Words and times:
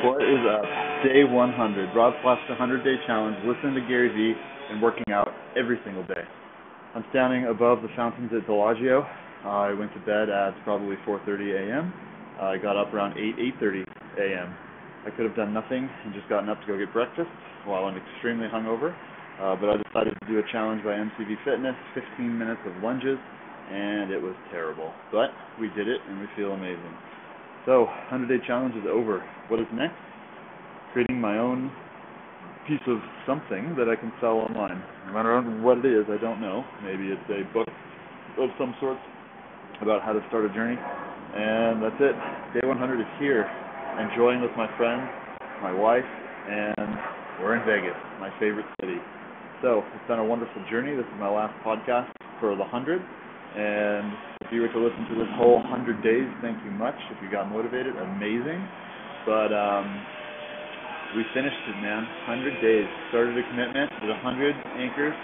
What 0.00 0.24
is 0.24 0.40
up? 0.48 0.64
Day 1.04 1.28
100. 1.28 1.92
Rob 1.92 2.16
Flaska 2.24 2.56
100 2.56 2.80
Day 2.80 2.96
Challenge. 3.04 3.36
Listening 3.44 3.76
to 3.76 3.84
Gary 3.84 4.08
Vee 4.08 4.32
and 4.72 4.80
working 4.80 5.04
out 5.12 5.28
every 5.60 5.76
single 5.84 6.08
day. 6.08 6.24
I'm 6.96 7.04
standing 7.12 7.52
above 7.52 7.82
the 7.84 7.92
fountains 7.92 8.32
at 8.32 8.46
Bellagio. 8.48 9.04
I 9.44 9.76
went 9.76 9.92
to 9.92 10.00
bed 10.08 10.32
at 10.32 10.56
probably 10.64 10.96
4:30 11.04 11.52
a.m. 11.52 11.92
I 12.40 12.56
got 12.56 12.80
up 12.80 12.94
around 12.96 13.12
8 13.20 13.60
8:30 13.60 13.84
a.m. 14.16 14.48
I 15.04 15.10
could 15.12 15.28
have 15.28 15.36
done 15.36 15.52
nothing 15.52 15.84
and 15.84 16.14
just 16.16 16.30
gotten 16.32 16.48
up 16.48 16.56
to 16.62 16.66
go 16.66 16.78
get 16.80 16.88
breakfast 16.96 17.28
while 17.68 17.84
I'm 17.84 18.00
extremely 18.00 18.48
hungover. 18.48 18.96
Uh, 19.36 19.52
but 19.60 19.68
I 19.68 19.76
decided 19.84 20.16
to 20.16 20.26
do 20.32 20.40
a 20.40 20.46
challenge 20.50 20.80
by 20.80 20.96
MCV 20.96 21.44
Fitness, 21.44 21.76
15 21.92 22.38
minutes 22.38 22.64
of 22.64 22.72
lunges, 22.82 23.20
and 23.68 24.10
it 24.10 24.22
was 24.22 24.32
terrible. 24.48 24.94
But 25.12 25.28
we 25.60 25.68
did 25.76 25.88
it 25.92 26.00
and 26.08 26.24
we 26.24 26.26
feel 26.36 26.56
amazing. 26.56 26.96
So, 27.66 27.84
100 28.08 28.24
day 28.24 28.40
challenge 28.46 28.74
is 28.74 28.88
over. 28.88 29.20
What 29.48 29.60
is 29.60 29.66
next? 29.74 30.00
Creating 30.92 31.20
my 31.20 31.36
own 31.36 31.70
piece 32.66 32.80
of 32.88 32.96
something 33.28 33.76
that 33.76 33.84
I 33.84 34.00
can 34.00 34.12
sell 34.20 34.40
online. 34.40 34.80
No 35.06 35.12
matter 35.12 35.36
what 35.60 35.84
it 35.84 35.84
is, 35.84 36.08
I 36.08 36.16
don't 36.16 36.40
know. 36.40 36.64
Maybe 36.80 37.12
it's 37.12 37.28
a 37.28 37.44
book 37.52 37.68
of 38.40 38.48
some 38.56 38.74
sort 38.80 38.96
about 39.82 40.00
how 40.00 40.12
to 40.12 40.24
start 40.28 40.48
a 40.48 40.52
journey. 40.56 40.80
And 40.80 41.84
that's 41.84 42.00
it. 42.00 42.16
Day 42.56 42.64
100 42.64 43.00
is 43.00 43.12
here. 43.20 43.44
Enjoying 44.08 44.40
with 44.40 44.56
my 44.56 44.68
friends, 44.80 45.04
my 45.60 45.72
wife, 45.76 46.08
and 46.48 46.88
we're 47.44 47.60
in 47.60 47.64
Vegas, 47.68 47.96
my 48.20 48.32
favorite 48.40 48.66
city. 48.80 48.96
So, 49.60 49.84
it's 49.92 50.08
been 50.08 50.18
a 50.18 50.24
wonderful 50.24 50.64
journey. 50.70 50.96
This 50.96 51.04
is 51.04 51.18
my 51.20 51.28
last 51.28 51.52
podcast 51.60 52.08
for 52.40 52.56
the 52.56 52.64
100. 52.64 53.04
And 53.56 54.14
if 54.46 54.54
you 54.54 54.62
were 54.62 54.70
to 54.70 54.80
listen 54.82 55.02
to 55.10 55.16
this 55.18 55.30
whole 55.34 55.58
100 55.62 56.02
days, 56.06 56.26
thank 56.38 56.58
you 56.62 56.70
much. 56.70 56.96
If 57.10 57.18
you 57.22 57.30
got 57.30 57.50
motivated, 57.50 57.98
amazing. 57.98 58.62
But 59.26 59.50
um, 59.50 59.86
we 61.18 61.26
finished 61.34 61.58
it, 61.66 61.78
man. 61.82 62.06
100 62.30 62.62
days. 62.62 62.86
Started 63.10 63.34
a 63.34 63.44
commitment, 63.50 63.90
did 63.98 64.10
100 64.10 64.54
anchors, 64.78 65.16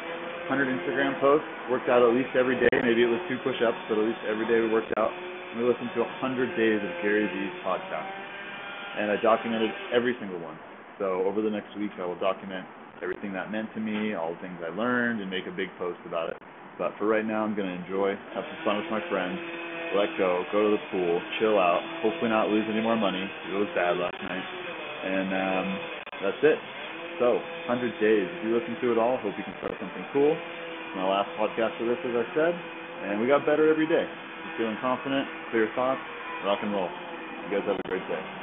100 0.50 0.66
Instagram 0.66 1.14
posts, 1.22 1.46
worked 1.70 1.86
out 1.86 2.02
at 2.02 2.10
least 2.10 2.34
every 2.34 2.58
day. 2.58 2.70
Maybe 2.82 3.06
it 3.06 3.10
was 3.10 3.22
two 3.30 3.38
push 3.46 3.58
ups, 3.62 3.78
but 3.86 3.98
at 3.98 4.04
least 4.06 4.22
every 4.26 4.46
day 4.50 4.58
we 4.58 4.70
worked 4.70 4.90
out. 4.98 5.14
And 5.14 5.62
we 5.62 5.64
listened 5.66 5.90
to 5.94 6.02
100 6.02 6.58
days 6.58 6.82
of 6.82 6.90
Gary 7.06 7.30
Vee's 7.30 7.56
podcast. 7.62 8.10
And 8.98 9.10
I 9.10 9.16
documented 9.22 9.70
every 9.94 10.18
single 10.18 10.42
one. 10.42 10.58
So 10.98 11.22
over 11.28 11.42
the 11.42 11.50
next 11.50 11.70
week, 11.78 11.94
I 12.00 12.06
will 12.06 12.18
document 12.18 12.66
everything 13.02 13.32
that 13.34 13.52
meant 13.52 13.68
to 13.74 13.80
me, 13.80 14.14
all 14.14 14.34
the 14.34 14.40
things 14.40 14.58
I 14.64 14.74
learned, 14.74 15.20
and 15.20 15.30
make 15.30 15.46
a 15.46 15.54
big 15.54 15.68
post 15.78 16.00
about 16.06 16.30
it. 16.30 16.38
But 16.78 16.96
for 16.98 17.06
right 17.06 17.24
now, 17.24 17.44
I'm 17.44 17.54
going 17.54 17.68
to 17.68 17.74
enjoy, 17.74 18.14
have 18.34 18.44
some 18.48 18.58
fun 18.64 18.76
with 18.76 18.90
my 18.90 19.00
friends, 19.08 19.38
let 19.94 20.16
go, 20.18 20.44
go 20.52 20.62
to 20.70 20.76
the 20.76 20.82
pool, 20.90 21.22
chill 21.38 21.58
out, 21.58 21.82
hopefully 22.02 22.30
not 22.30 22.50
lose 22.50 22.66
any 22.70 22.80
more 22.80 22.96
money. 22.96 23.30
It 23.44 23.52
was 23.52 23.68
bad 23.74 23.96
last 23.96 24.16
night. 24.22 24.44
And 25.02 25.32
um, 25.32 25.80
that's 26.20 26.36
it. 26.42 26.58
So, 27.18 27.40
100 27.66 27.98
days. 27.98 28.28
If 28.36 28.42
you 28.42 28.56
listen 28.56 28.76
to 28.80 28.92
it 28.92 28.98
all, 28.98 29.18
hope 29.18 29.38
you 29.38 29.44
can 29.44 29.54
start 29.58 29.72
something 29.80 30.04
cool. 30.12 30.36
My 30.94 31.04
last 31.04 31.36
podcast 31.38 31.76
for 31.78 31.84
this, 31.84 31.98
as 32.04 32.12
I 32.14 32.24
said, 32.34 32.60
and 33.02 33.20
we 33.20 33.26
got 33.26 33.46
better 33.46 33.70
every 33.70 33.86
day. 33.86 34.08
Feeling 34.56 34.76
confident, 34.80 35.28
clear 35.50 35.70
thoughts, 35.74 36.00
rock 36.44 36.60
and 36.62 36.72
roll. 36.72 36.90
You 37.44 37.50
guys 37.50 37.66
have 37.66 37.76
a 37.84 37.88
great 37.88 38.06
day. 38.08 38.36